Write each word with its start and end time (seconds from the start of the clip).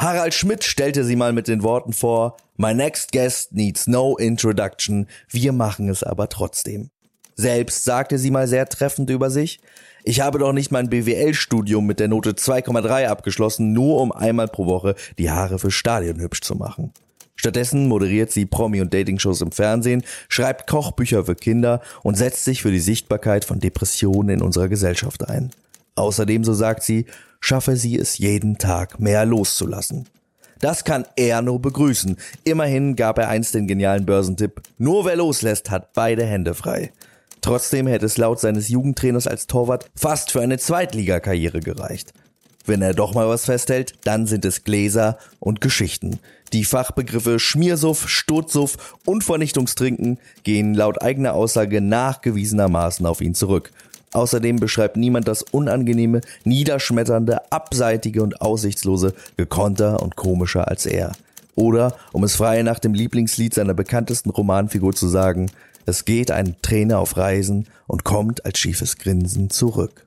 Harald 0.00 0.32
Schmidt 0.32 0.64
stellte 0.64 1.04
sie 1.04 1.14
mal 1.14 1.34
mit 1.34 1.46
den 1.46 1.62
Worten 1.62 1.92
vor, 1.92 2.38
My 2.56 2.72
next 2.72 3.12
guest 3.12 3.52
needs 3.52 3.86
no 3.86 4.16
introduction, 4.16 5.06
wir 5.28 5.52
machen 5.52 5.90
es 5.90 6.02
aber 6.02 6.30
trotzdem. 6.30 6.88
Selbst 7.34 7.84
sagte 7.84 8.16
sie 8.16 8.30
mal 8.30 8.48
sehr 8.48 8.66
treffend 8.66 9.10
über 9.10 9.28
sich, 9.28 9.60
ich 10.02 10.22
habe 10.22 10.38
doch 10.38 10.54
nicht 10.54 10.70
mein 10.70 10.88
BWL-Studium 10.88 11.84
mit 11.84 12.00
der 12.00 12.08
Note 12.08 12.30
2,3 12.30 13.08
abgeschlossen, 13.08 13.74
nur 13.74 14.00
um 14.00 14.10
einmal 14.10 14.48
pro 14.48 14.64
Woche 14.64 14.94
die 15.18 15.30
Haare 15.30 15.58
für 15.58 15.70
Stadion 15.70 16.18
hübsch 16.18 16.40
zu 16.40 16.54
machen. 16.54 16.94
Stattdessen 17.36 17.86
moderiert 17.86 18.32
sie 18.32 18.46
Promi- 18.46 18.80
und 18.80 18.94
Dating-Shows 18.94 19.42
im 19.42 19.52
Fernsehen, 19.52 20.02
schreibt 20.30 20.66
Kochbücher 20.66 21.26
für 21.26 21.34
Kinder 21.34 21.82
und 22.02 22.16
setzt 22.16 22.46
sich 22.46 22.62
für 22.62 22.70
die 22.70 22.80
Sichtbarkeit 22.80 23.44
von 23.44 23.60
Depressionen 23.60 24.38
in 24.38 24.42
unserer 24.42 24.68
Gesellschaft 24.68 25.28
ein. 25.28 25.50
Außerdem, 26.00 26.44
so 26.44 26.54
sagt 26.54 26.82
sie, 26.82 27.06
schaffe 27.40 27.76
sie 27.76 27.98
es 27.98 28.18
jeden 28.18 28.58
Tag 28.58 29.00
mehr 29.00 29.26
loszulassen. 29.26 30.08
Das 30.58 30.84
kann 30.84 31.06
er 31.16 31.42
nur 31.42 31.60
begrüßen. 31.60 32.16
Immerhin 32.44 32.96
gab 32.96 33.18
er 33.18 33.28
einst 33.28 33.54
den 33.54 33.66
genialen 33.66 34.06
Börsentipp, 34.06 34.62
nur 34.78 35.04
wer 35.04 35.16
loslässt, 35.16 35.70
hat 35.70 35.92
beide 35.94 36.24
Hände 36.24 36.54
frei. 36.54 36.92
Trotzdem 37.40 37.86
hätte 37.86 38.06
es 38.06 38.18
laut 38.18 38.40
seines 38.40 38.68
Jugendtrainers 38.68 39.26
als 39.26 39.46
Torwart 39.46 39.90
fast 39.94 40.30
für 40.30 40.40
eine 40.40 40.58
Zweitligakarriere 40.58 41.60
gereicht. 41.60 42.12
Wenn 42.66 42.82
er 42.82 42.92
doch 42.92 43.14
mal 43.14 43.28
was 43.28 43.46
festhält, 43.46 43.94
dann 44.04 44.26
sind 44.26 44.44
es 44.44 44.64
Gläser 44.64 45.18
und 45.38 45.62
Geschichten. 45.62 46.18
Die 46.52 46.64
Fachbegriffe 46.64 47.38
Schmiersuff, 47.38 48.08
Sturzsuff 48.08 48.96
und 49.06 49.24
Vernichtungstrinken 49.24 50.18
gehen 50.42 50.74
laut 50.74 51.00
eigener 51.00 51.32
Aussage 51.34 51.80
nachgewiesenermaßen 51.80 53.06
auf 53.06 53.22
ihn 53.22 53.34
zurück. 53.34 53.70
Außerdem 54.12 54.56
beschreibt 54.56 54.96
niemand 54.96 55.28
das 55.28 55.42
unangenehme, 55.42 56.20
niederschmetternde, 56.44 57.52
abseitige 57.52 58.22
und 58.22 58.40
aussichtslose 58.40 59.14
gekonter 59.36 60.02
und 60.02 60.16
komischer 60.16 60.68
als 60.68 60.86
er. 60.86 61.12
Oder, 61.54 61.96
um 62.12 62.24
es 62.24 62.36
frei 62.36 62.62
nach 62.62 62.78
dem 62.78 62.94
Lieblingslied 62.94 63.54
seiner 63.54 63.74
bekanntesten 63.74 64.30
Romanfigur 64.30 64.94
zu 64.94 65.08
sagen, 65.08 65.50
es 65.86 66.04
geht 66.04 66.30
ein 66.30 66.56
Trainer 66.62 66.98
auf 66.98 67.16
Reisen 67.16 67.66
und 67.86 68.04
kommt 68.04 68.44
als 68.44 68.58
schiefes 68.58 68.98
Grinsen 68.98 69.50
zurück. 69.50 70.06